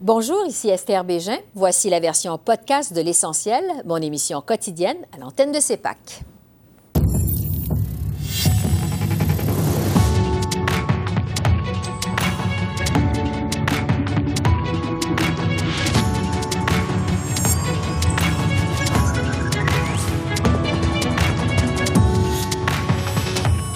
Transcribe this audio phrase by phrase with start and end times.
[0.00, 1.38] Bonjour, ici Esther Bégin.
[1.56, 6.22] Voici la version podcast de L'Essentiel, mon émission quotidienne à l'antenne de CEPAC.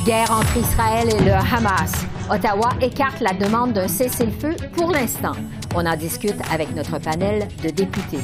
[0.06, 1.90] Guerre entre Israël et le Hamas.
[2.30, 5.34] Ottawa écarte la demande d'un cessez-le-feu pour l'instant.
[5.74, 8.18] On en discute avec notre panel de députés.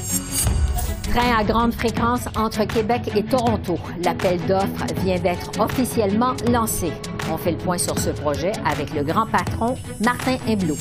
[1.10, 3.78] Train à grande fréquence entre Québec et Toronto.
[4.04, 6.92] L'appel d'offres vient d'être officiellement lancé.
[7.32, 10.76] On fait le point sur ce projet avec le grand patron Martin Himblot.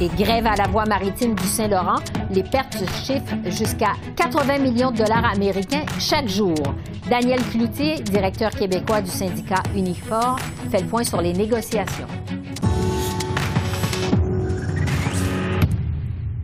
[0.00, 4.98] Et grève à la voie maritime du Saint-Laurent, les pertes chiffrent jusqu'à 80 millions de
[4.98, 6.54] dollars américains chaque jour.
[7.10, 10.38] Daniel Cloutier, directeur québécois du syndicat Unifor,
[10.70, 12.06] fait le point sur les négociations.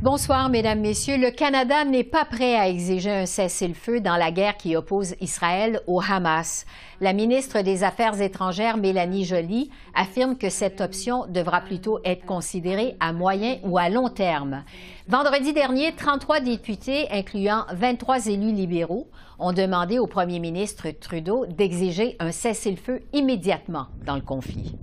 [0.02, 1.16] Bonsoir, Mesdames, Messieurs.
[1.16, 5.81] Le Canada n'est pas prêt à exiger un cessez-le-feu dans la guerre qui oppose Israël
[5.86, 6.67] au Hamas.
[7.00, 12.97] La ministre des Affaires étrangères, Mélanie Joly, affirme que cette option devra plutôt être considérée
[12.98, 14.64] à moyen ou à long terme.
[15.06, 19.06] Vendredi dernier, 33 députés, incluant 23 élus libéraux,
[19.39, 24.75] ont demandé au premier ministre Trudeau d'exiger un cessez-le-feu immédiatement dans le conflit.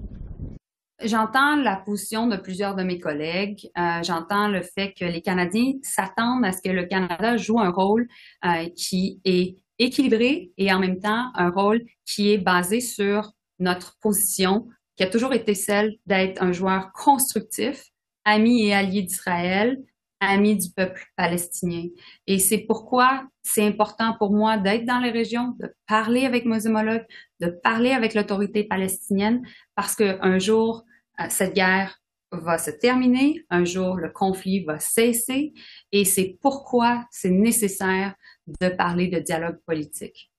[1.02, 3.69] J'entends la position de plusieurs de mes collègues.
[3.78, 7.69] Euh, J'entends le fait que les Canadiens s'attendent à ce que le Canada joue un
[7.69, 8.08] rôle
[8.45, 13.97] euh, qui est équilibré et en même temps un rôle qui est basé sur notre
[14.02, 17.86] position, qui a toujours été celle d'être un joueur constructif,
[18.25, 19.78] ami et allié d'Israël,
[20.19, 21.86] ami du peuple palestinien.
[22.28, 26.67] Et c'est pourquoi c'est important pour moi d'être dans les régions, de parler avec mes
[26.67, 27.06] homologues,
[27.39, 29.41] de parler avec l'autorité palestinienne,
[29.75, 30.84] parce qu'un jour,
[31.28, 32.00] cette guerre
[32.31, 35.53] va se terminer, un jour le conflit va cesser
[35.92, 38.14] et c'est pourquoi c'est nécessaire
[38.62, 40.31] de parler de dialogue politique.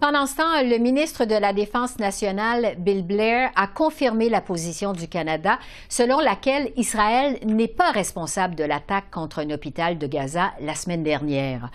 [0.00, 4.94] Pendant ce temps, le ministre de la Défense nationale, Bill Blair, a confirmé la position
[4.94, 5.58] du Canada
[5.90, 11.02] selon laquelle Israël n'est pas responsable de l'attaque contre un hôpital de Gaza la semaine
[11.02, 11.70] dernière.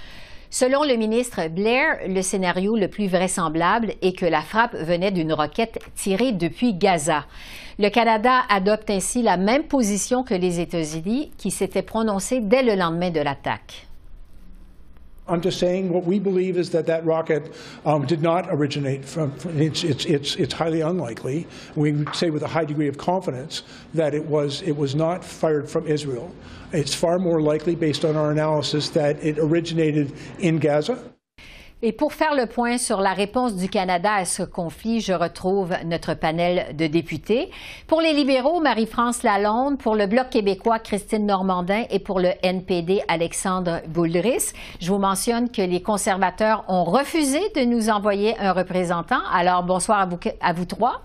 [0.57, 5.33] Selon le ministre Blair, le scénario le plus vraisemblable est que la frappe venait d'une
[5.33, 7.25] roquette tirée depuis Gaza.
[7.77, 12.75] Le Canada adopte ainsi la même position que les États-Unis, qui s'étaient prononcés dès le
[12.75, 13.85] lendemain de l'attaque.
[15.27, 19.35] I'm just saying what we believe is that that rocket um, did not originate from,
[19.37, 21.47] from it's, it's, it's, it's, highly unlikely.
[21.75, 23.63] We say with a high degree of confidence
[23.95, 26.31] that it was, it was not fired from Israel.
[26.73, 31.14] It's far more likely, based on our analysis, that it originated in Gaza.
[31.87, 35.71] Et pour faire le point sur la réponse du Canada à ce conflit, je retrouve
[35.85, 37.51] notre panel de députés.
[37.85, 43.03] Pour les libéraux, Marie-France Lalonde, pour le Bloc québécois, Christine Normandin et pour le NPD,
[43.07, 44.53] Alexandre Boulris.
[44.81, 49.21] Je vous mentionne que les conservateurs ont refusé de nous envoyer un représentant.
[49.31, 51.03] Alors, bonsoir à vous, à vous trois.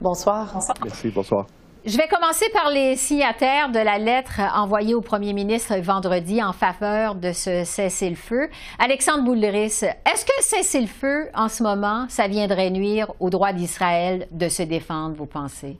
[0.00, 0.50] Bonsoir.
[0.54, 0.78] bonsoir.
[0.82, 1.44] Merci, bonsoir.
[1.86, 6.52] Je vais commencer par les signataires de la lettre envoyée au premier ministre vendredi en
[6.52, 8.48] faveur de ce cessez-le-feu.
[8.80, 14.48] Alexandre Boulris, est-ce que cessez-le-feu en ce moment, ça viendrait nuire au droit d'Israël de
[14.48, 15.76] se défendre, vous pensez?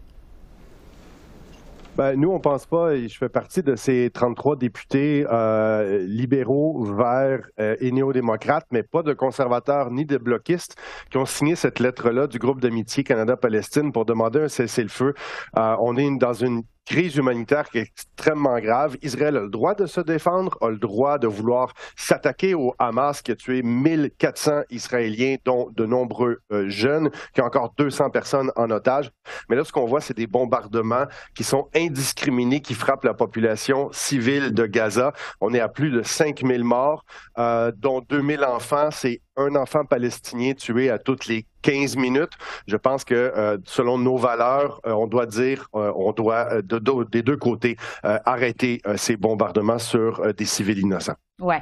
[1.97, 6.84] Ben, nous, on pense pas, et je fais partie de ces 33 députés euh, libéraux,
[6.84, 10.77] verts euh, et néo-démocrates, mais pas de conservateurs ni de bloquistes
[11.11, 15.15] qui ont signé cette lettre-là du groupe d'amitié Canada-Palestine pour demander un cessez-le-feu.
[15.57, 18.97] Euh, on est dans une crise humanitaire qui est extrêmement grave.
[19.03, 23.23] Israël a le droit de se défendre, a le droit de vouloir s'attaquer au Hamas
[23.23, 28.71] qui a tué 1400 Israéliens, dont de nombreux jeunes, qui a encore 200 personnes en
[28.71, 29.11] otage.
[29.49, 33.91] Mais là, ce qu'on voit, c'est des bombardements qui sont indiscriminés, qui frappent la population
[33.93, 35.13] civile de Gaza.
[35.41, 37.05] On est à plus de 5000 morts,
[37.39, 38.91] euh, dont 2000 enfants.
[38.91, 42.31] C'est un enfant palestinien tué à toutes les 15 minutes.
[42.69, 46.78] Je pense que euh, selon nos valeurs, euh, on doit dire, euh, on doit de,
[46.78, 51.16] de, des deux côtés arrêter ces bombardements sur des civils innocents.
[51.41, 51.60] Ouais.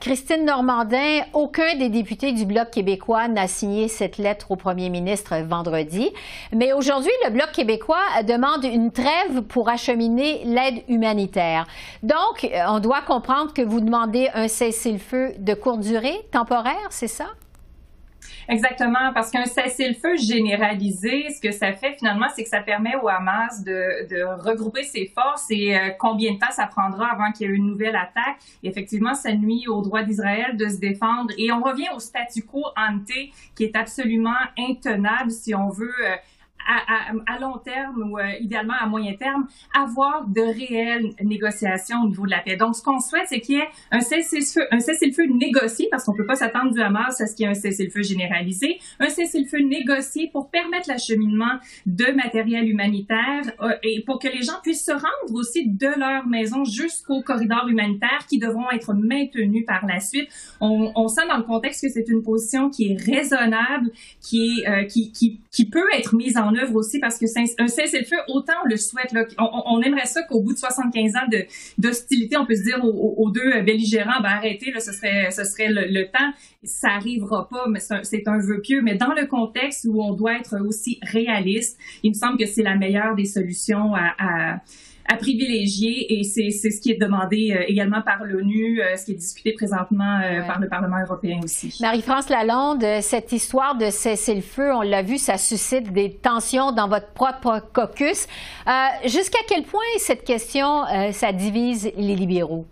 [0.00, 5.36] Christine Normandin, aucun des députés du Bloc québécois n'a signé cette lettre au premier ministre
[5.36, 6.10] vendredi.
[6.52, 11.66] Mais aujourd'hui, le Bloc québécois demande une trêve pour acheminer l'aide humanitaire.
[12.02, 17.26] Donc, on doit comprendre que vous demandez un cessez-le-feu de courte durée, temporaire, c'est ça?
[18.48, 23.08] Exactement, parce qu'un cessez-le-feu généralisé, ce que ça fait finalement, c'est que ça permet au
[23.08, 27.48] Hamas de, de regrouper ses forces et euh, combien de temps ça prendra avant qu'il
[27.48, 28.36] y ait une nouvelle attaque.
[28.62, 31.32] Effectivement, ça nuit au droit d'Israël de se défendre.
[31.38, 33.08] Et on revient au statu quo ante
[33.54, 35.94] qui est absolument intenable si on veut.
[36.04, 36.16] Euh,
[36.66, 42.26] à, long terme ou euh, idéalement à moyen terme, avoir de réelles négociations au niveau
[42.26, 42.56] de la paix.
[42.56, 46.14] Donc, ce qu'on souhaite, c'est qu'il y ait un cessez-le-feu, un cessez-le-feu négocié, parce qu'on
[46.14, 49.58] peut pas s'attendre du Hamas à ce qu'il y ait un cessez-le-feu généralisé, un cessez-le-feu
[49.58, 54.92] négocié pour permettre l'acheminement de matériel humanitaire euh, et pour que les gens puissent se
[54.92, 60.28] rendre aussi de leur maison jusqu'au corridor humanitaire qui devront être maintenus par la suite.
[60.60, 63.90] On, on sent dans le contexte que c'est une position qui est raisonnable,
[64.20, 67.26] qui est euh, qui, qui peut être mise en œuvre aussi parce que
[67.58, 69.12] un cessez-le-feu, autant on le souhaite.
[69.12, 71.26] Là, on, aimerait ça qu'au bout de 75 ans
[71.78, 76.04] d'hostilité, on puisse dire aux, deux belligérants, ben arrêtez, là, ce serait, ce serait le,
[76.04, 76.32] temps.
[76.62, 78.80] Ça arrivera pas, mais c'est un, vœu pieux.
[78.82, 82.62] Mais dans le contexte où on doit être aussi réaliste, il me semble que c'est
[82.62, 84.60] la meilleure des solutions à
[85.18, 89.16] privilégier et c'est ce qui est demandé euh, également par l'ONU, euh, ce qui est
[89.16, 91.76] discuté présentement euh, par le Parlement européen aussi.
[91.80, 97.12] Marie-France Lalonde, cette histoire de cessez-le-feu, on l'a vu, ça suscite des tensions dans votre
[97.12, 98.26] propre caucus.
[99.04, 102.66] Jusqu'à quel point cette question, ça divise les libéraux?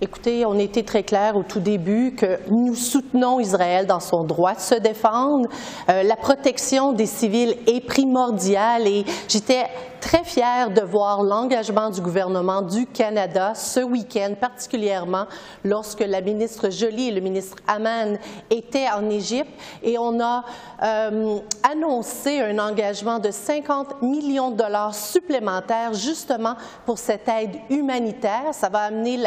[0.00, 4.54] Écoutez, on était très clair au tout début que nous soutenons Israël dans son droit
[4.54, 5.48] de se défendre.
[5.88, 9.64] la protection des civils est primordiale et j'étais
[10.00, 15.26] très fière de voir l'engagement du gouvernement du Canada ce week-end, particulièrement
[15.64, 18.18] lorsque la ministre Joly et le ministre Aman
[18.50, 19.50] étaient en Égypte
[19.82, 20.44] et on a
[20.82, 26.54] euh, annoncé un engagement de 50 millions de dollars supplémentaires justement
[26.84, 28.52] pour cette aide humanitaire.
[28.52, 29.18] Ça va amener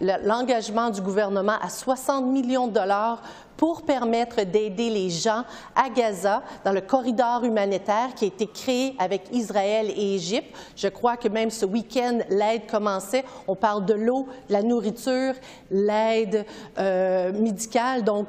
[0.00, 3.22] l'engagement du gouvernement à 60 millions de dollars
[3.56, 5.44] pour permettre d'aider les gens
[5.74, 10.54] à Gaza dans le corridor humanitaire qui a été créé avec Israël et Égypte.
[10.76, 13.24] Je crois que même ce week-end, l'aide commençait.
[13.48, 15.34] On parle de l'eau, la nourriture,
[15.70, 16.44] l'aide
[16.78, 18.04] euh, médicale.
[18.04, 18.28] Donc,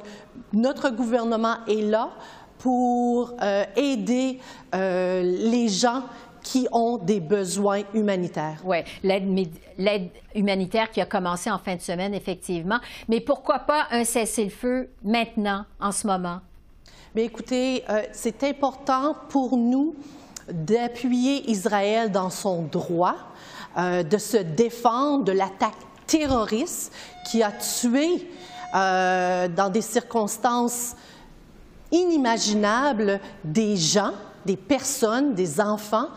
[0.52, 2.10] notre gouvernement est là
[2.58, 4.40] pour euh, aider
[4.74, 6.02] euh, les gens
[6.48, 8.62] qui ont des besoins humanitaires.
[8.64, 12.78] Oui, l'aide humanitaire qui a commencé en fin de semaine, effectivement.
[13.06, 16.38] Mais pourquoi pas un cessez-le-feu maintenant, en ce moment?
[17.14, 19.94] Mais écoutez, euh, c'est important pour nous
[20.50, 23.16] d'appuyer Israël dans son droit,
[23.76, 26.94] euh, de se défendre de l'attaque terroriste
[27.30, 28.26] qui a tué
[28.74, 30.96] euh, dans des circonstances
[31.92, 34.14] inimaginables des gens,
[34.46, 36.08] des personnes, des enfants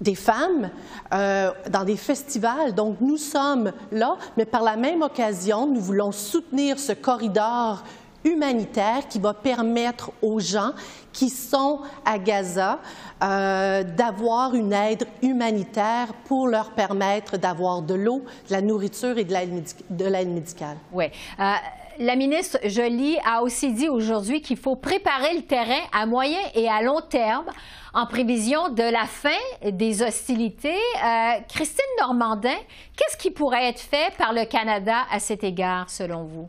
[0.00, 0.70] des femmes
[1.12, 2.74] euh, dans des festivals.
[2.74, 7.82] Donc, nous sommes là, mais par la même occasion, nous voulons soutenir ce corridor
[8.24, 10.72] humanitaire qui va permettre aux gens
[11.12, 12.80] qui sont à Gaza
[13.22, 19.24] euh, d'avoir une aide humanitaire pour leur permettre d'avoir de l'eau, de la nourriture et
[19.24, 20.76] de l'aide médicale.
[20.92, 21.06] Oui.
[21.38, 21.52] Euh,
[21.98, 26.68] la ministre Joly a aussi dit aujourd'hui qu'il faut préparer le terrain à moyen et
[26.68, 27.46] à long terme
[27.94, 29.30] en prévision de la fin
[29.62, 30.68] des hostilités.
[30.74, 32.56] Euh, Christine Normandin,
[32.96, 36.48] qu'est-ce qui pourrait être fait par le Canada à cet égard, selon vous?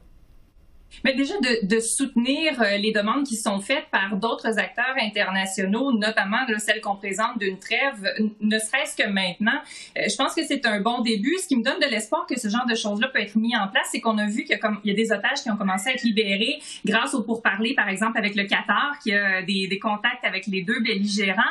[1.04, 5.92] Mais déjà de, de, soutenir euh, les demandes qui sont faites par d'autres acteurs internationaux,
[5.92, 9.60] notamment celles qu'on présente d'une trêve, ne serait-ce que maintenant.
[9.98, 11.36] Euh, je pense que c'est un bon début.
[11.42, 13.68] Ce qui me donne de l'espoir que ce genre de choses-là peut être mis en
[13.68, 15.94] place, c'est qu'on a vu qu'il y, y, a des otages qui ont commencé à
[15.94, 20.24] être libérés grâce au pourparlers, par exemple, avec le Qatar, qui a des, des contacts
[20.24, 21.42] avec les deux belligérants.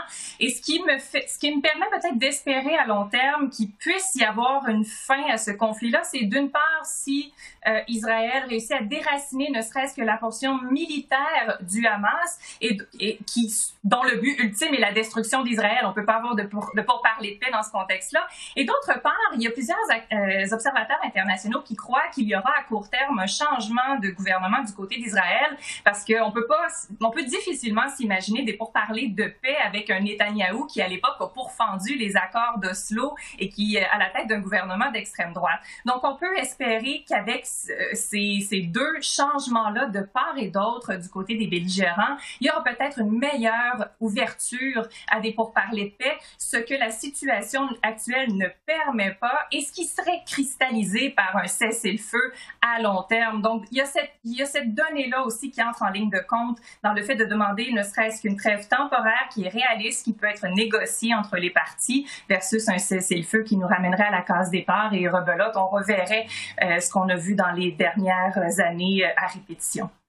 [0.40, 3.70] Et ce qui me fait, ce qui me permet peut-être d'espérer à long terme qu'il
[3.70, 7.32] puisse y avoir une fin à ce conflit-là, c'est d'une part si
[7.66, 12.78] euh, Israël réussit à déraciner ne serait-ce que la portion militaire du Hamas et,
[13.26, 13.52] qui,
[13.84, 15.80] dont le but ultime est la destruction d'Israël.
[15.84, 18.26] On peut pas avoir de, pour, de pourparler de paix dans ce contexte-là.
[18.56, 19.78] Et d'autre part, il y a plusieurs
[20.12, 24.62] euh, observateurs internationaux qui croient qu'il y aura à court terme un changement de gouvernement
[24.62, 26.66] du côté d'Israël parce qu'on peut pas,
[27.00, 31.26] on peut difficilement s'imaginer des pourparlers de paix avec un Netanyahou qui à l'époque a
[31.26, 35.60] pourfendu les accords d'Oslo et qui est à la tête d'un gouvernement d'extrême droite.
[35.84, 39.00] Donc on peut espérer qu'avec ces, deux
[39.32, 43.88] changements-là de part et d'autre du côté des belligérants, il y aura peut-être une meilleure
[44.00, 49.60] ouverture à des pourparlers de paix, ce que la situation actuelle ne permet pas et
[49.60, 53.42] ce qui serait cristallisé par un cessez-le-feu à long terme.
[53.42, 54.12] Donc, il y a cette,
[54.46, 57.82] cette donnée-là aussi qui entre en ligne de compte dans le fait de demander ne
[57.82, 62.68] serait-ce qu'une trêve temporaire qui est réaliste, qui peut être négociée entre les parties versus
[62.68, 65.56] un cessez-le-feu qui nous ramènerait à la case départ et rebelote.
[65.56, 66.26] On reverrait
[66.62, 69.05] euh, ce qu'on a vu dans les dernières années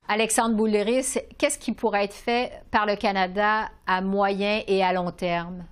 [0.08, 5.12] Alexandre Bouléris, qu'est-ce qui pourrait être fait par le Canada à moyen et à long
[5.12, 5.66] terme?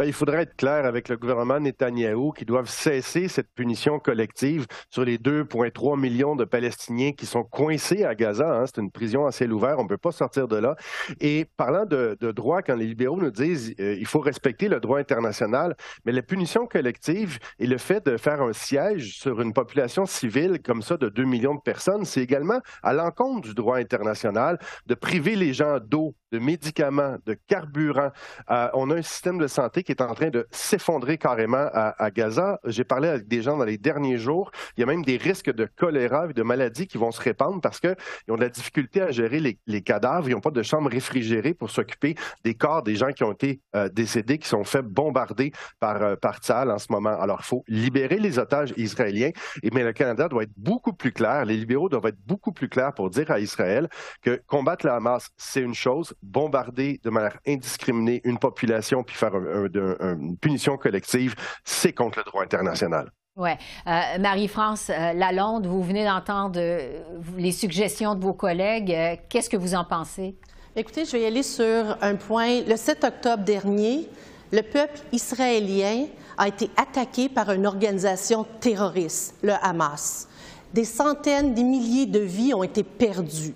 [0.00, 4.64] Ben, il faudrait être clair avec le gouvernement Netanyahou qui doivent cesser cette punition collective
[4.88, 8.50] sur les 2,3 millions de Palestiniens qui sont coincés à Gaza.
[8.50, 8.64] Hein.
[8.64, 10.74] C'est une prison à ciel ouvert, on ne peut pas sortir de là.
[11.20, 14.98] Et parlant de, droit, quand les libéraux nous disent euh, il faut respecter le droit
[14.98, 15.76] international,
[16.06, 20.62] mais la punition collective et le fait de faire un siège sur une population civile
[20.64, 24.94] comme ça de 2 millions de personnes, c'est également à l'encontre du droit international de
[24.94, 28.12] priver les gens d'eau, de médicaments, de carburant.
[28.50, 32.10] Euh, on a un système de santé qui est en train de s'effondrer carrément à,
[32.10, 32.58] Gaza.
[32.64, 34.50] J'ai parlé avec des gens dans les derniers jours.
[34.76, 37.60] Il y a même des risques de choléra et de maladies qui vont se répandre
[37.60, 37.96] parce qu'ils
[38.28, 40.28] ont de la difficulté à gérer les, cadavres.
[40.28, 43.60] Ils n'ont pas de chambre réfrigérée pour s'occuper des corps des gens qui ont été
[43.74, 47.18] euh, décédés, qui sont fait bombarder par, euh, en ce moment.
[47.20, 49.30] Alors, il faut libérer les otages israéliens,
[49.62, 52.68] et, mais le Canada doit être beaucoup plus clair, les libéraux doivent être beaucoup plus
[52.68, 53.88] clairs pour dire à Israël
[54.22, 59.34] que combattre la Hamas, c'est une chose, bombarder de manière indiscriminée une population puis faire
[59.74, 61.34] une punition collective,
[61.64, 63.10] c'est contre le droit international.
[63.36, 63.50] Oui.
[63.86, 67.00] Euh, Marie-France euh, Lalonde, vous venez d'entendre euh,
[67.38, 68.94] les suggestions de vos collègues.
[69.28, 70.36] Qu'est-ce que vous en pensez?
[70.76, 72.62] Écoutez, je vais y aller sur un point.
[72.66, 74.08] Le 7 octobre dernier,
[74.52, 80.28] le peuple israélien a été attaqué par une organisation terroriste, le Hamas.
[80.74, 83.54] Des centaines, des milliers de vies ont été perdues.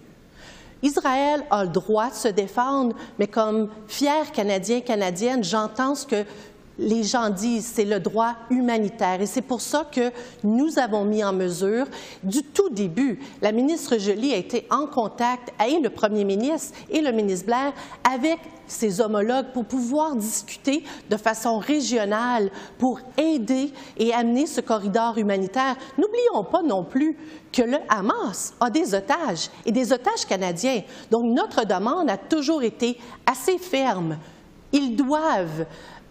[0.84, 6.24] Israël a le droit de se défendre, mais comme fier Canadien, Canadienne, j'entends ce que
[6.78, 9.20] les gens disent, c'est le droit humanitaire.
[9.20, 10.10] Et c'est pour ça que
[10.42, 11.86] nous avons mis en mesure,
[12.22, 17.00] du tout début, la ministre Joly a été en contact avec le premier ministre et
[17.00, 17.72] le ministre Blair
[18.12, 25.18] avec ses homologues pour pouvoir discuter de façon régionale pour aider et amener ce corridor
[25.18, 25.76] humanitaire.
[25.98, 27.16] N'oublions pas non plus
[27.52, 30.82] que le Hamas a des otages et des otages canadiens.
[31.10, 34.18] Donc notre demande a toujours été assez ferme.
[34.72, 35.66] Ils doivent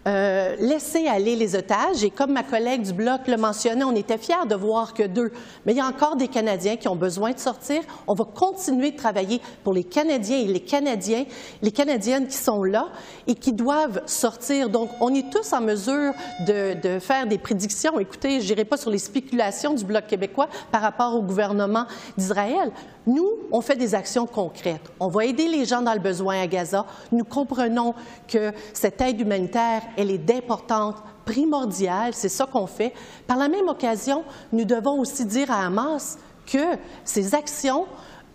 [0.06, 2.04] euh, laisser aller les otages.
[2.04, 5.32] Et comme ma collègue du Bloc le mentionnait, on était fiers de voir que deux.
[5.66, 7.82] Mais il y a encore des Canadiens qui ont besoin de sortir.
[8.08, 11.26] On va continuer de travailler pour les Canadiens et les Canadiens,
[11.62, 12.90] les Canadiennes qui sont là
[13.28, 14.70] et qui doivent sortir.
[14.70, 16.14] Donc, on est tous en mesure
[16.48, 18.00] de, de faire des prédictions.
[18.00, 21.86] Écoutez, je n'irai pas sur les spéculations du Bloc québécois par rapport au gouvernement
[22.18, 22.72] d'Israël.
[23.06, 24.92] Nous, on fait des actions concrètes.
[25.00, 26.86] On va aider les gens dans le besoin à Gaza.
[27.12, 27.94] Nous comprenons
[28.28, 30.96] que cette aide humanitaire, elle est d'importance
[31.26, 32.14] primordiale.
[32.14, 32.94] C'est ça qu'on fait.
[33.28, 37.86] Par la même occasion, nous devons aussi dire à Hamas que ces actions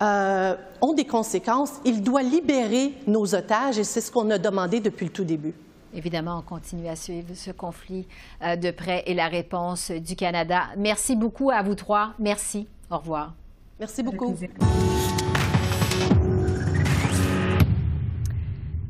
[0.02, 1.80] euh, ont des conséquences.
[1.84, 5.54] Il doit libérer nos otages et c'est ce qu'on a demandé depuis le tout début.
[5.94, 8.06] Évidemment, on continue à suivre ce conflit
[8.42, 10.64] euh, de près et la réponse du Canada.
[10.76, 12.12] Merci beaucoup à vous trois.
[12.18, 12.68] Merci.
[12.90, 13.38] Au revoir.
[13.80, 14.35] Merci beaucoup.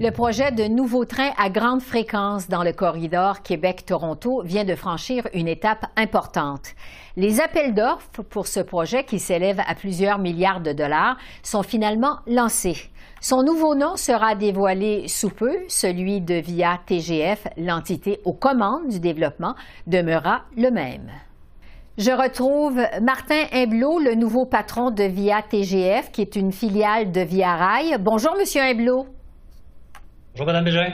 [0.00, 5.26] Le projet de nouveau train à grande fréquence dans le corridor Québec-Toronto vient de franchir
[5.34, 6.74] une étape importante.
[7.16, 12.20] Les appels d'offres pour ce projet, qui s'élève à plusieurs milliards de dollars, sont finalement
[12.28, 12.90] lancés.
[13.20, 19.00] Son nouveau nom sera dévoilé sous peu, celui de VIA TGF, l'entité aux commandes du
[19.00, 19.56] développement,
[19.88, 21.10] demeurera le même.
[21.98, 27.20] Je retrouve Martin Imblot, le nouveau patron de Via TGF, qui est une filiale de
[27.22, 27.96] Via Rail.
[27.98, 29.08] Bonjour, Monsieur Imblot.
[30.32, 30.92] Bonjour, Mme Bégin.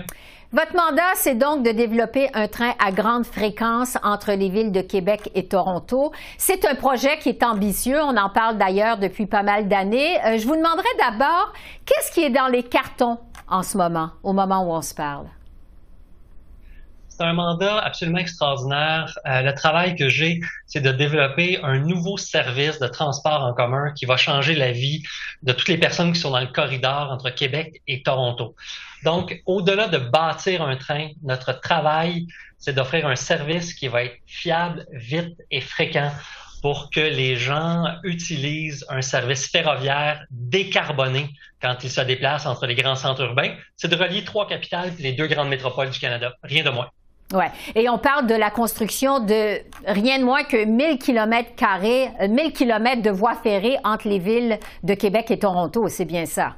[0.50, 4.80] Votre mandat, c'est donc de développer un train à grande fréquence entre les villes de
[4.80, 6.10] Québec et Toronto.
[6.38, 8.00] C'est un projet qui est ambitieux.
[8.00, 10.16] On en parle d'ailleurs depuis pas mal d'années.
[10.24, 11.52] Euh, je vous demanderai d'abord,
[11.84, 15.26] qu'est-ce qui est dans les cartons en ce moment, au moment où on se parle?
[17.16, 19.16] C'est un mandat absolument extraordinaire.
[19.24, 23.92] Euh, le travail que j'ai, c'est de développer un nouveau service de transport en commun
[23.92, 25.04] qui va changer la vie
[25.44, 28.56] de toutes les personnes qui sont dans le corridor entre Québec et Toronto.
[29.04, 32.26] Donc, au-delà de bâtir un train, notre travail,
[32.58, 36.10] c'est d'offrir un service qui va être fiable, vite et fréquent
[36.62, 41.30] pour que les gens utilisent un service ferroviaire décarboné
[41.62, 43.54] quand ils se déplacent entre les grands centres urbains.
[43.76, 46.90] C'est de relier trois capitales et les deux grandes métropoles du Canada, rien de moins.
[47.32, 47.50] Ouais.
[47.74, 52.52] Et on parle de la construction de rien de moins que 1000 km carrés, 1000
[52.52, 55.88] km de voies ferrées entre les villes de Québec et Toronto.
[55.88, 56.56] C'est bien ça.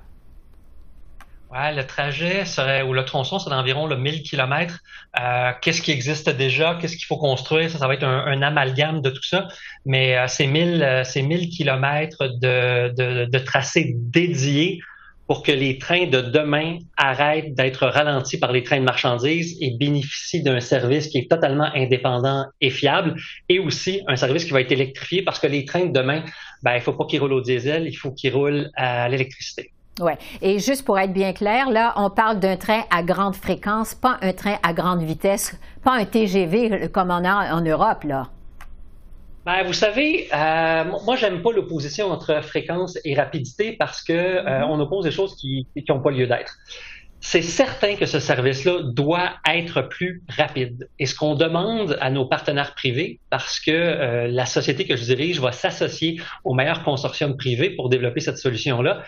[1.52, 4.80] Ouais, le trajet serait, ou le tronçon serait d'environ le 1000 km.
[5.18, 6.76] Euh, qu'est-ce qui existe déjà?
[6.80, 7.70] Qu'est-ce qu'il faut construire?
[7.70, 9.46] Ça, ça va être un, amalgame de tout ça.
[9.84, 14.80] Mais euh, ces 1000, euh, ces 1000 km de, de, de tracés dédiés
[15.26, 19.76] pour que les trains de demain arrêtent d'être ralentis par les trains de marchandises et
[19.78, 23.16] bénéficient d'un service qui est totalement indépendant et fiable,
[23.48, 26.22] et aussi un service qui va être électrifié parce que les trains de demain,
[26.62, 29.72] ben, il faut pas qu'ils roulent au diesel, il faut qu'ils roulent à l'électricité.
[30.00, 30.12] Oui.
[30.42, 34.18] Et juste pour être bien clair, là, on parle d'un train à grande fréquence, pas
[34.20, 38.28] un train à grande vitesse, pas un TGV comme on a en Europe, là.
[39.46, 44.42] Ben, vous savez, euh, moi, j'aime pas l'opposition entre fréquence et rapidité parce que euh,
[44.42, 44.64] mm-hmm.
[44.68, 46.56] on oppose des choses qui n'ont pas lieu d'être.
[47.20, 50.88] C'est certain que ce service-là doit être plus rapide.
[50.98, 55.04] Et ce qu'on demande à nos partenaires privés, parce que euh, la société que je
[55.04, 59.04] dirige va s'associer au meilleur consortium privé pour développer cette solution-là,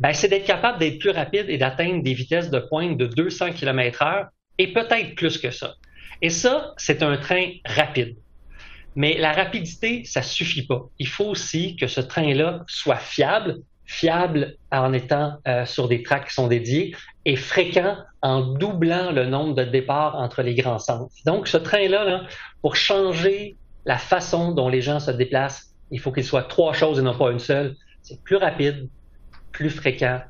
[0.00, 3.52] ben, c'est d'être capable d'être plus rapide et d'atteindre des vitesses de pointe de 200
[3.52, 4.26] km heure
[4.58, 5.76] et peut-être plus que ça.
[6.20, 8.16] Et ça, c'est un train rapide.
[8.96, 10.88] Mais la rapidité, ça suffit pas.
[10.98, 16.28] Il faut aussi que ce train-là soit fiable, fiable en étant euh, sur des tracks
[16.28, 21.12] qui sont dédiés et fréquent en doublant le nombre de départs entre les grands centres.
[21.24, 22.22] Donc, ce train-là, là,
[22.60, 26.98] pour changer la façon dont les gens se déplacent, il faut qu'il soit trois choses
[26.98, 27.76] et non pas une seule.
[28.02, 28.88] C'est plus rapide,
[29.52, 30.20] plus fréquent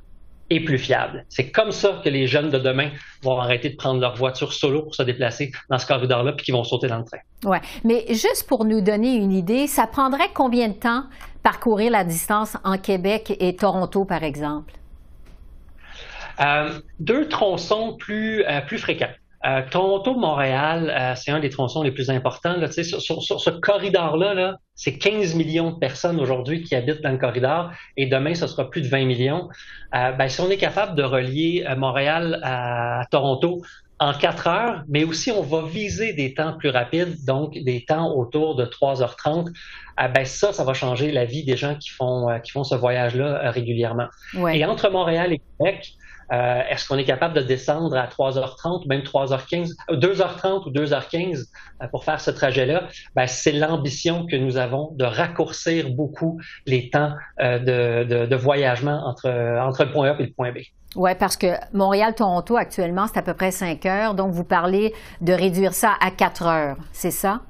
[0.50, 1.24] et plus fiable.
[1.28, 2.90] C'est comme ça que les jeunes de demain
[3.22, 6.54] vont arrêter de prendre leur voiture solo pour se déplacer dans ce corridor-là puis qu'ils
[6.54, 7.18] vont sauter dans le train.
[7.44, 11.04] Ouais, mais juste pour nous donner une idée, ça prendrait combien de temps
[11.42, 14.72] parcourir la distance en Québec et Toronto, par exemple?
[16.40, 19.10] Euh, deux tronçons plus, euh, plus fréquents.
[19.48, 22.56] Euh, Toronto-Montréal, euh, c'est un des tronçons les plus importants.
[22.56, 27.02] Là, sur, sur, sur, ce corridor-là, -là, c'est 15 millions de personnes aujourd'hui qui habitent
[27.02, 29.48] dans le corridor et demain, ce sera plus de 20 millions.
[29.94, 33.62] Euh, ben, si on est capable de relier Montréal à, Toronto
[34.00, 38.14] en 4 heures, mais aussi on va viser des temps plus rapides, donc des temps
[38.14, 39.48] autour de 3h30,
[40.14, 43.50] ben ça, ça va changer la vie des gens qui font, qui font ce voyage-là
[43.50, 44.06] régulièrement.
[44.52, 45.96] Et entre Montréal et Québec,
[46.32, 50.70] euh, est-ce qu'on est capable de descendre à 3h30 ou même 3h15, 2h30 euh, ou
[50.70, 51.46] 2h15
[51.82, 52.88] euh, pour faire ce trajet-là?
[53.14, 59.28] Ben, c'est l'ambition que nous avons de raccourcir beaucoup les temps de, de, voyagement entre,
[59.60, 60.58] entre le point A et le point B.
[60.96, 64.14] Oui, parce que Montréal-Toronto, actuellement, c'est à peu près 5 heures.
[64.14, 67.40] Donc, vous parlez de réduire ça à 4 heures, c'est ça?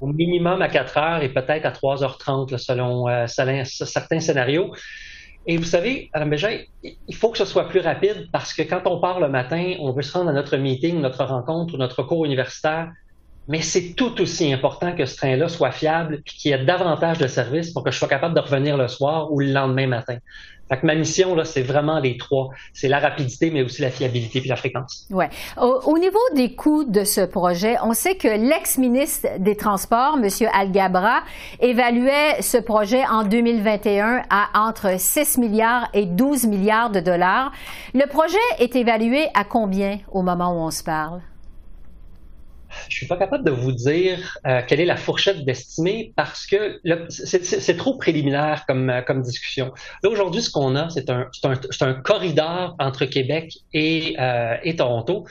[0.00, 4.72] Au minimum à 4 heures et peut-être à 3h30, selon certains scénarios.
[5.46, 9.00] Et vous savez, Bégin, il faut que ce soit plus rapide parce que quand on
[9.00, 12.24] part le matin, on veut se rendre à notre meeting, notre rencontre ou notre cours
[12.24, 12.90] universitaire,
[13.48, 17.18] mais c'est tout aussi important que ce train-là soit fiable et qu'il y ait davantage
[17.18, 20.16] de services pour que je sois capable de revenir le soir ou le lendemain matin.
[20.68, 22.48] Fait ma mission, là, c'est vraiment les trois.
[22.72, 25.06] C'est la rapidité, mais aussi la fiabilité puis la fréquence.
[25.10, 25.28] Ouais.
[25.58, 30.28] Au, niveau des coûts de ce projet, on sait que l'ex-ministre des Transports, M.
[30.54, 31.22] Algabra,
[31.60, 37.52] évaluait ce projet en 2021 à entre 6 milliards et 12 milliards de dollars.
[37.92, 41.20] Le projet est évalué à combien au moment où on se parle?
[42.88, 46.80] Je suis pas capable de vous dire euh, quelle est la fourchette d'estimé parce que
[47.08, 49.72] c'est trop préliminaire comme, euh, comme discussion.
[50.02, 54.76] Là, aujourd'hui, ce qu'on a, c'est un, un, un, corridor entre Québec et, euh, et
[54.76, 55.26] Toronto.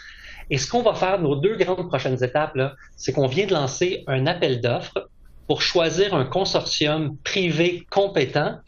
[0.49, 2.57] Et ce qu'on va faire, nos deux grandes prochaines étapes,
[2.97, 5.09] c'est qu'on vient de lancer un appel d'offres
[5.47, 8.59] pour choisir un consortium privé compétent.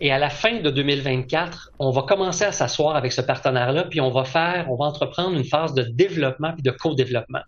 [0.00, 4.00] Et à la fin de 2024, on va commencer à s'asseoir avec ce partenaire-là, puis
[4.00, 7.42] on va faire, on va entreprendre une phase de développement puis de co-développement.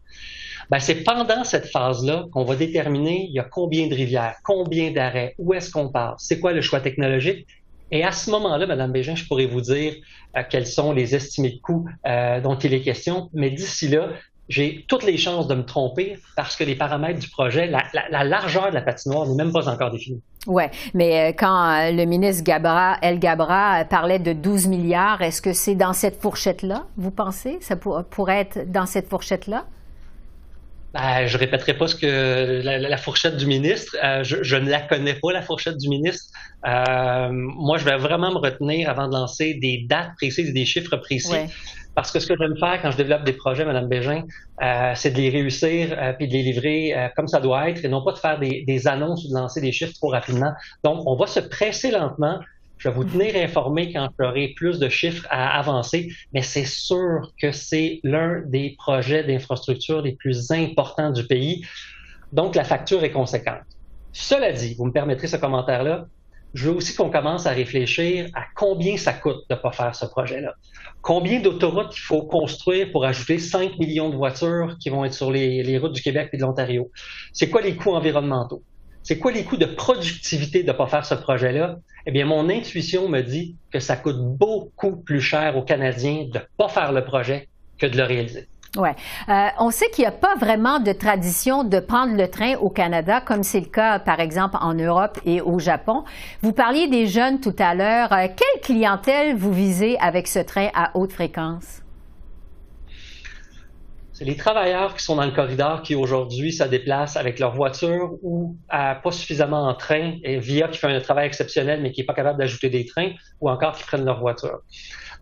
[0.72, 4.90] Ben, c'est pendant cette phase-là qu'on va déterminer il y a combien de rivières, combien
[4.90, 7.46] d'arrêts, où est-ce qu'on part, c'est quoi le choix technologique.
[7.90, 9.92] Et à ce moment-là, Madame Bégin, je pourrais vous dire
[10.34, 13.28] euh, quels sont les estimés de coûts euh, dont il est question.
[13.34, 14.08] Mais d'ici là,
[14.48, 18.70] j'ai toutes les chances de me tromper parce que les paramètres du projet, la, largeur
[18.70, 20.22] de la patinoire n'est même pas encore définie.
[20.46, 25.52] Oui, mais euh, quand le ministre Gabra, El Gabra parlait de 12 milliards, est-ce que
[25.52, 27.58] c'est dans cette fourchette-là, vous pensez?
[27.60, 29.66] Ça pourrait être dans cette fourchette-là?
[30.94, 33.96] Ben, je répéterai pas ce que la, fourchette du ministre.
[34.04, 36.26] Euh, je, ne la connais pas, la fourchette du ministre.
[36.66, 40.66] Euh, moi, je vais vraiment me retenir avant de lancer des dates précises et des
[40.66, 41.48] chiffres précis.
[41.94, 44.24] Parce que ce que j'aime faire quand je développe des projets, Madame Bégin,
[44.62, 48.02] euh, c'est de les réussir puis de les livrer comme ça doit être et non
[48.02, 50.52] pas de faire des, des annonces ou de lancer des chiffres trop rapidement.
[50.84, 52.38] Donc, on va se presser lentement
[52.82, 57.30] je vais vous tenir informé quand j'aurai plus de chiffres à avancer, mais c'est sûr
[57.40, 61.64] que c'est l'un des projets d'infrastructure les plus importants du pays.
[62.32, 63.62] Donc, la facture est conséquente.
[64.12, 66.06] Cela dit, vous me permettrez ce commentaire-là,
[66.54, 69.94] je veux aussi qu'on commence à réfléchir à combien ça coûte de ne pas faire
[69.94, 70.52] ce projet-là.
[71.02, 75.30] Combien d'autoroutes il faut construire pour ajouter 5 millions de voitures qui vont être sur
[75.30, 76.90] les, les routes du Québec et de l'Ontario?
[77.32, 78.64] C'est quoi les coûts environnementaux?
[79.02, 81.76] C'est quoi les coûts de productivité de ne pas faire ce projet-là?
[82.06, 86.38] Eh bien, mon intuition me dit que ça coûte beaucoup plus cher aux Canadiens de
[86.38, 88.46] ne pas faire le projet que de le réaliser.
[88.76, 88.94] Ouais.
[89.28, 92.70] Euh, on sait qu'il n'y a pas vraiment de tradition de prendre le train au
[92.70, 96.04] Canada, comme c'est le cas, par exemple, en Europe et au Japon.
[96.40, 98.12] Vous parliez des jeunes tout à l'heure.
[98.12, 101.81] Euh, quelle clientèle vous visez avec ce train à haute fréquence?
[104.24, 108.56] Les travailleurs qui sont dans le corridor qui aujourd'hui se déplacent avec leur voiture ou
[108.68, 112.14] pas suffisamment en train et via qui fait un travail exceptionnel mais qui n'est pas
[112.14, 114.60] capable d'ajouter des trains ou encore qui prennent leur voiture.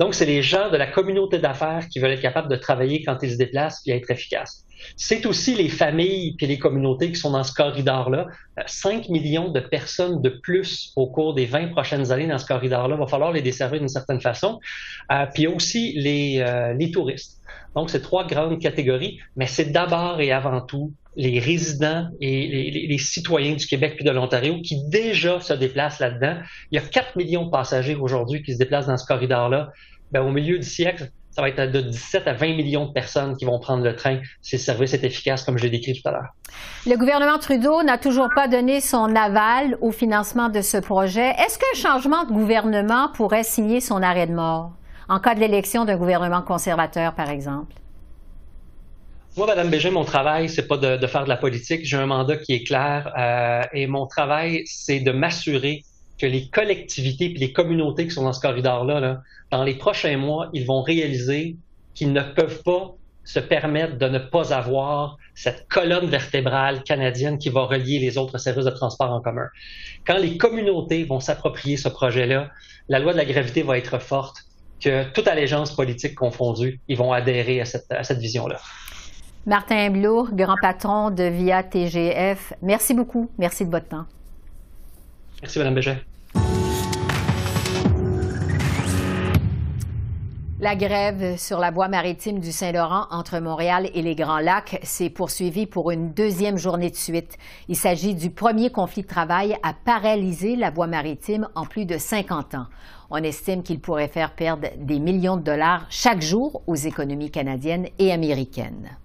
[0.01, 3.19] Donc, c'est les gens de la communauté d'affaires qui veulent être capables de travailler quand
[3.23, 4.65] ils se déplacent et être efficaces.
[4.97, 8.27] C'est aussi les familles et les communautés qui sont dans ce corridor-là.
[8.65, 12.47] 5 euh, millions de personnes de plus au cours des 20 prochaines années dans ce
[12.47, 12.97] corridor-là.
[12.97, 14.59] Il va falloir les desservir d'une certaine façon.
[15.13, 17.39] Euh, puis aussi les, euh, les touristes.
[17.77, 22.99] Donc, c'est trois grandes catégories, mais c'est d'abord et avant tout les résidents et les,
[22.99, 26.37] citoyens du Québec puis de l'Ontario qui déjà se déplacent là-dedans.
[26.71, 29.71] Il y a 4 millions de passagers aujourd'hui qui se déplacent dans ce corridor-là.
[30.13, 33.37] Ben, au milieu du siècle, ça va être de 17 à 20 millions de personnes
[33.37, 36.09] qui vont prendre le train si le service est efficace, comme je l'ai décrit tout
[36.09, 36.35] à l'heure.
[36.87, 41.31] Le gouvernement Trudeau n'a toujours pas donné son aval au financement de ce projet.
[41.31, 44.73] Est-ce qu'un changement de gouvernement pourrait signer son arrêt de mort?
[45.09, 47.75] En cas de l'élection d'un gouvernement conservateur, par exemple?
[49.37, 51.85] Moi, Madame Bégin, mon travail, c'est pas de, faire de la politique.
[51.85, 55.85] J'ai un mandat qui est clair euh, et mon travail, c'est de m'assurer
[56.19, 60.51] que les collectivités et les communautés qui sont dans ce corridor-là, dans les prochains mois,
[60.53, 61.57] ils vont réaliser
[61.95, 67.49] qu'ils ne peuvent pas se permettre de ne pas avoir cette colonne vertébrale canadienne qui
[67.51, 69.47] va relier les autres services de transport en commun.
[70.07, 72.51] Quand les communautés vont s'approprier ce projet-là,
[72.89, 74.39] la loi de la gravité va être forte,
[74.81, 78.59] que toute allégeance politique confondue, ils vont adhérer à cette, à cette vision-là.
[79.47, 83.31] Martin Blour, grand patron de VIA TGF, merci beaucoup.
[83.39, 84.05] Merci de votre temps.
[85.41, 85.97] Merci, Mme Bégin.
[90.63, 95.09] La grève sur la voie maritime du Saint-Laurent entre Montréal et les Grands Lacs s'est
[95.09, 97.39] poursuivie pour une deuxième journée de suite.
[97.69, 101.97] Il s'agit du premier conflit de travail à paralyser la voie maritime en plus de
[101.97, 102.67] 50 ans.
[103.09, 107.89] On estime qu'il pourrait faire perdre des millions de dollars chaque jour aux économies canadiennes
[107.99, 109.00] et américaines.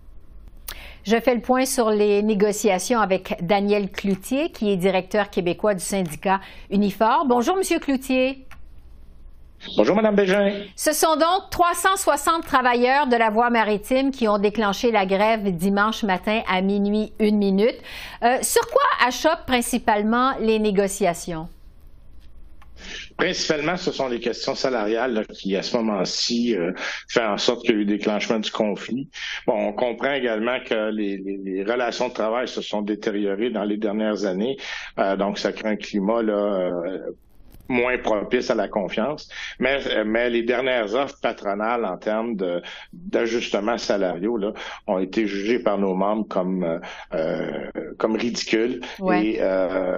[1.06, 5.84] Je fais le point sur les négociations avec Daniel Cloutier, qui est directeur québécois du
[5.84, 6.40] syndicat
[6.72, 7.26] Unifor.
[7.28, 8.48] Bonjour, Monsieur Cloutier.
[9.78, 10.52] Bonjour, Mme Bégin.
[10.76, 16.02] Ce sont donc 360 travailleurs de la voie maritime qui ont déclenché la grève dimanche
[16.02, 17.78] matin à minuit une minute.
[18.24, 21.48] Euh, sur quoi achoppent principalement les négociations?
[23.18, 26.72] Principalement, ce sont les questions salariales qui, à ce moment-ci, euh,
[27.10, 29.10] fait en sorte qu'il y a eu déclenchement du conflit.
[29.48, 34.26] Bon, on comprend également que les, relations de travail se sont détériorées dans les dernières
[34.26, 34.58] années,
[35.00, 36.72] euh, donc ça crée un climat là,
[37.68, 39.30] moins propice à la confiance.
[39.60, 42.36] Mais, mais les dernières offres patronales en termes
[42.94, 44.54] d'ajustements salariaux là,
[44.88, 46.80] ont été jugées par nos membres comme,
[47.14, 48.82] euh, comme ridicules
[49.14, 49.98] et euh,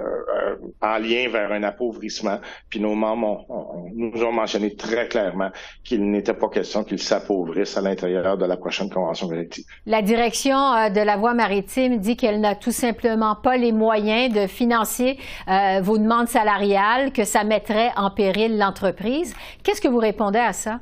[0.80, 2.38] en lien vers un appauvrissement.
[2.68, 3.46] Puis nos membres
[3.94, 5.50] nous ont mentionné très clairement
[5.84, 9.64] qu'il n'était pas question qu'ils s'appauvrissent à l'intérieur de la prochaine convention collective.
[9.86, 14.32] La direction euh, de la voie maritime dit qu'elle n'a tout simplement pas les moyens
[14.32, 19.34] de financer euh, vos demandes salariales, que ça met mettrait en péril l'entreprise.
[19.64, 20.78] Qu'est-ce que vous répondez à ça?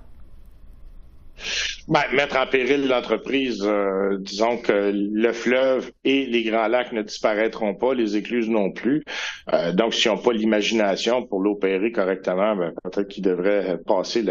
[1.88, 7.02] Ben, mettre en péril l'entreprise, euh, disons que le fleuve et les grands lacs ne
[7.02, 9.04] disparaîtront pas, les écluses non plus.
[9.52, 14.24] Euh, donc, s'ils n'ont pas l'imagination pour l'opérer correctement, ben, peut-être qu'ils devraient passer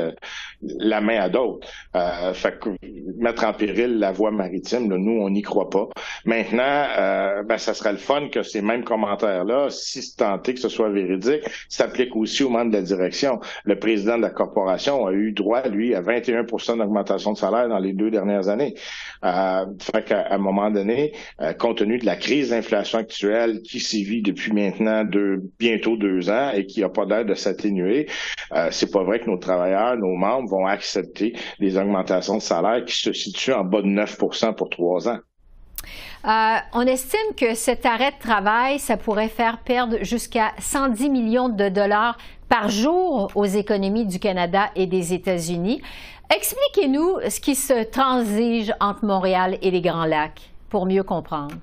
[0.62, 1.68] la main à d'autres.
[1.96, 2.70] Euh, fait que
[3.18, 5.88] mettre en péril la voie maritime, nous, on n'y croit pas.
[6.26, 10.70] Maintenant, euh, ben, ça serait le fun que ces mêmes commentaires-là, si tenté que ce
[10.70, 13.40] soit véridique, s'appliquent aussi aux membres de la direction.
[13.64, 17.94] Le président de la corporation a eu droit, lui, à 21% d'augmentation de dans les
[17.94, 18.76] deux dernières années.
[19.24, 19.66] Euh,
[20.06, 24.52] qu'à un moment donné, euh, compte tenu de la crise d'inflation actuelle qui sévit depuis
[24.52, 25.04] maintenant
[25.60, 28.08] bientôt deux ans et qui n'a pas l'air de s'atténuer,
[28.54, 32.86] euh, c'est pas vrai que nos travailleurs, nos membres vont accepter des augmentations de salaire
[32.86, 35.20] qui se situent en bas de 9% pour trois ans.
[36.26, 41.50] Euh, on estime que cet arrêt de travail, ça pourrait faire perdre jusqu'à 110 millions
[41.50, 42.18] de dollars
[42.50, 45.82] par jour aux économies du Canada et des États-Unis.
[46.34, 51.56] Expliquez-nous ce qui se transige entre Montréal et les Grands Lacs pour mieux comprendre.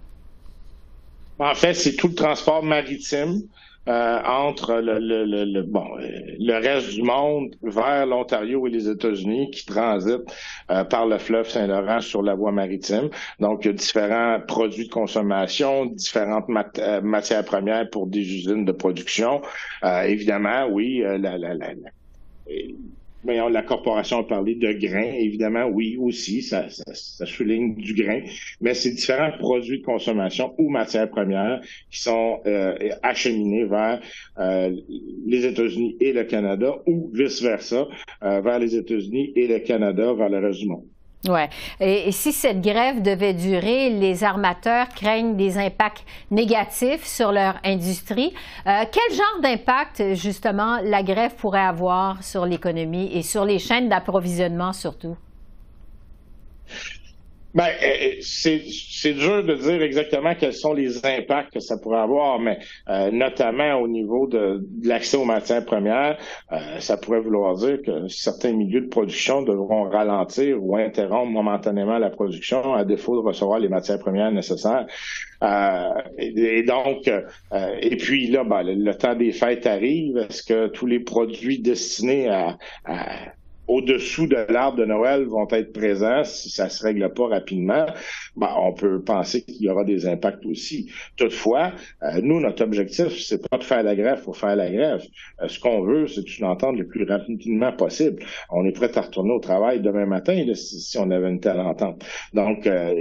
[1.38, 3.42] En fait, c'est tout le transport maritime
[3.88, 10.32] euh, entre le, bon, le reste du monde vers l'Ontario et les États-Unis qui transitent
[10.70, 13.10] euh, par le fleuve Saint-Laurent sur la voie maritime.
[13.40, 16.48] Donc, il y a différents produits de consommation, différentes
[16.78, 19.42] euh, matières premières pour des usines de production.
[20.04, 21.70] évidemment, oui, la, la, la
[23.24, 28.20] mais la corporation a parlé de grains, évidemment, oui, aussi, ça, ça, souligne du grain,
[28.60, 34.00] mais c'est différents produits de consommation ou matières premières qui sont euh, acheminés vers
[34.38, 34.74] euh,
[35.26, 37.86] les États-Unis et le Canada, ou vice-versa,
[38.22, 40.86] euh, vers les États-Unis et le Canada vers le reste du monde.
[41.28, 41.48] Ouais.
[41.78, 48.34] Et, si cette grève devait durer, les armateurs craignent des impacts négatifs sur leur industrie.
[48.66, 53.88] Euh, quel genre d'impact, justement, la grève pourrait avoir sur l'économie et sur les chaînes
[53.88, 55.16] d'approvisionnement surtout?
[57.54, 62.00] Ben, euh, euh, c'est dur de dire exactement quels sont les impacts que ça pourrait
[62.00, 66.18] avoir, mais euh, notamment au niveau de, l'accès aux matières premières,
[66.78, 72.10] ça pourrait vouloir dire que certains milieux de production devront ralentir ou interrompre momentanément la
[72.10, 74.86] production à défaut de recevoir les matières premières nécessaires.
[76.18, 77.10] Et, donc,
[77.80, 80.18] et puis là, ben, le, temps des fêtes arrive.
[80.18, 82.56] Est-ce que tous les produits destinés à
[83.72, 87.86] au-dessous de l'arbre de Noël vont être présents si ça se règle pas rapidement,
[88.36, 90.90] ben, on peut penser qu'il y aura des impacts aussi.
[91.16, 95.02] Toutefois, euh, nous, notre objectif, c'est pas de faire la grève pour faire la grève.
[95.40, 98.22] Euh, ce qu'on veut, c'est une entente le plus rapidement possible.
[98.50, 102.04] On est prêt à retourner au travail demain matin si, on avait une telle entente.
[102.34, 102.94] Donc, euh,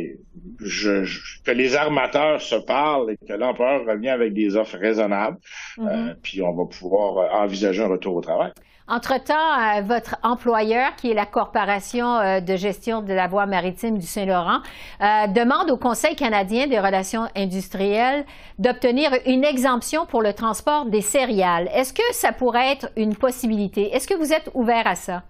[0.62, 1.04] je,
[1.44, 5.38] que les armateurs se parlent et que l'empereur revient avec des offres raisonnables,
[5.78, 6.16] mm-hmm.
[6.24, 8.52] puis on va pouvoir envisager un retour au travail.
[8.92, 13.98] Entre-temps, euh, votre employeur, qui est la Corporation euh, de gestion de la voie maritime
[13.98, 14.60] du Saint-Laurent,
[15.02, 18.26] euh, demande au Conseil canadien des relations industrielles
[18.60, 21.70] d'obtenir une exemption pour le transport des céréales.
[21.74, 23.96] Est-ce que ça pourrait être une possibilité?
[23.96, 25.24] Est-ce que vous êtes ouvert à ça?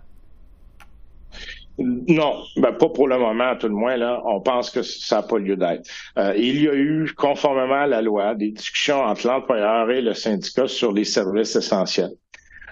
[1.78, 3.95] Non, ben pas pour le moment, tout le moins.
[4.26, 5.88] On pense que ça n'a pas lieu d'être.
[6.36, 10.67] il y a eu, conformément à la loi, des discussions entre l'employeur et le syndicat
[10.67, 12.12] sur les services essentiels.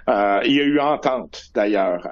[0.10, 2.08] Euh, il y a eu entente, d'ailleurs,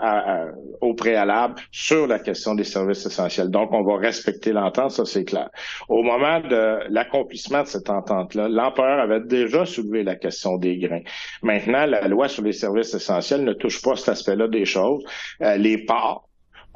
[0.81, 3.49] au préalable sur la question des services essentiels.
[3.49, 5.49] Donc, on va respecter l'entente, ça c'est clair.
[5.89, 11.01] Au moment de l'accomplissement de cette entente-là, l'employeur avait déjà soulevé la question des grains.
[11.41, 15.03] Maintenant, la loi sur les services essentiels ne touche pas cet aspect-là des choses.
[15.41, 16.26] Euh, les parts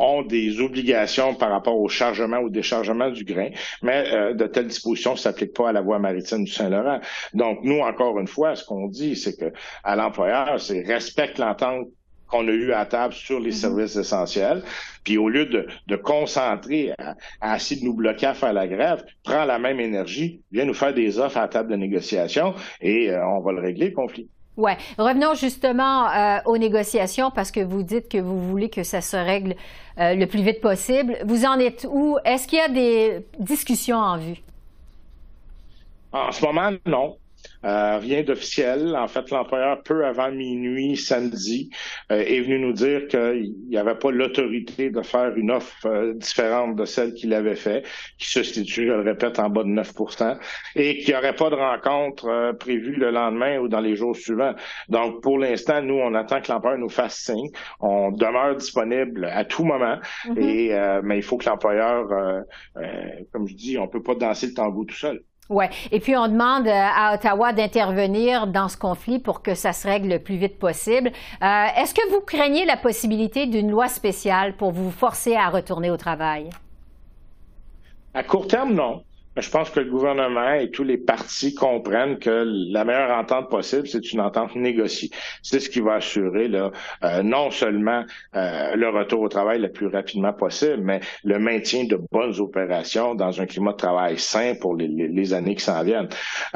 [0.01, 3.49] ont des obligations par rapport au chargement ou déchargement du grain,
[3.81, 6.99] mais euh, de telles dispositions ne s'appliquent pas à la voie maritime du Saint-Laurent.
[7.33, 11.87] Donc, nous, encore une fois, ce qu'on dit, c'est que à l'employeur, c'est respecte l'entente
[12.31, 13.53] qu'on a eu à table sur les mm-hmm.
[13.53, 14.63] services essentiels.
[15.03, 16.93] Puis au lieu de, concentrer
[17.41, 20.73] à, essayer de nous bloquer à faire la grève, prends la même énergie, viens nous
[20.73, 23.95] faire des offres à la table de négociation et euh, on va le régler, le
[23.95, 24.29] conflit.
[24.61, 24.77] Ouais.
[24.99, 29.17] Revenons justement euh, aux négociations parce que vous dites que vous voulez que ça se
[29.17, 29.55] règle
[29.97, 31.17] euh, le plus vite possible.
[31.25, 32.19] Vous en êtes où?
[32.25, 34.37] Est-ce qu'il y a des discussions en vue?
[36.11, 37.17] En ce moment, non.
[37.63, 38.95] Euh, rien d'officiel.
[38.95, 41.69] En fait, l'employeur, peu avant minuit samedi,
[42.11, 46.13] euh, est venu nous dire qu'il n'y avait pas l'autorité de faire une offre euh,
[46.13, 47.83] différente de celle qu'il avait fait,
[48.17, 50.37] qui se situe, je le répète, en bas de 9%
[50.75, 54.55] et qu'il n'y aurait pas de rencontre prévue le lendemain ou dans les jours suivants.
[54.89, 57.49] Donc, pour l'instant, nous, on attend que l'employeur nous fasse signe.
[57.79, 60.41] On demeure disponible à tout moment, mm-hmm.
[60.41, 62.07] et mais il faut que l'employeur,
[63.31, 65.21] comme je dis, on peut pas danser le tango tout seul.
[65.51, 65.65] Oui.
[65.91, 69.85] Et puis, on demande euh, à Ottawa d'intervenir dans ce conflit pour que ça se
[69.85, 71.11] règle le plus vite possible.
[71.43, 75.91] Euh, est-ce que vous craignez la possibilité d'une loi spéciale pour vous forcer à retourner
[75.91, 76.49] au travail?
[78.13, 79.03] À court terme, non.
[79.37, 83.87] Je pense que le gouvernement et tous les partis comprennent que la meilleure entente possible,
[83.87, 85.09] c'est une entente négociée.
[85.41, 86.71] C'est ce qui va assurer là,
[87.05, 88.03] euh, non seulement
[88.35, 93.15] euh, le retour au travail le plus rapidement possible, mais le maintien de bonnes opérations
[93.15, 96.09] dans un climat de travail sain pour les, années qui s'en viennent.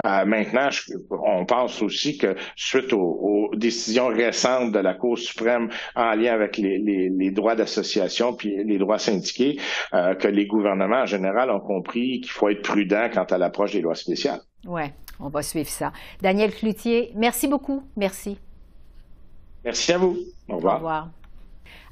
[0.05, 0.67] Euh, maintenant,
[1.09, 6.57] on pense aussi que suite aux, décisions récentes de la Cour suprême en lien avec
[6.57, 9.57] les, les droits d'association puis les droits syndiqués,
[9.91, 13.81] que les gouvernements en général ont compris qu'il faut être prudent quant à l'approche des
[13.81, 14.41] lois spéciales.
[14.67, 14.83] Oui,
[15.19, 15.91] on va suivre ça.
[16.21, 17.83] Daniel Cloutier, merci beaucoup.
[17.95, 18.39] Merci.
[19.63, 20.17] Merci à vous.
[20.49, 20.75] Au revoir.
[20.75, 21.09] Au revoir.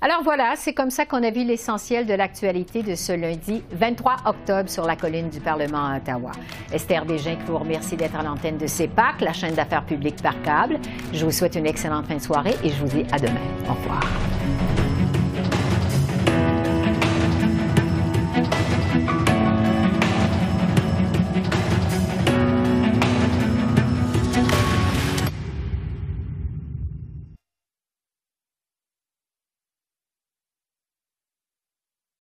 [0.01, 4.17] Alors voilà, c'est comme ça qu'on a vu l'essentiel de l'actualité de ce lundi 23
[4.25, 6.31] octobre sur la colline du Parlement à Ottawa.
[6.73, 10.41] Esther Bégin qui vous remercie d'être à l'antenne de CEPAC, la chaîne d'affaires publiques par
[10.41, 10.77] câble.
[11.13, 13.39] Je vous souhaite une excellente fin de soirée et je vous dis à demain.
[13.69, 14.03] Au revoir.